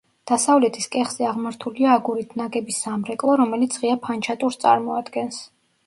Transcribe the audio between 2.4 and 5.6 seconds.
ნაგები სამრეკლო, რომელიც ღია ფანჩატურს წარმოადგენს.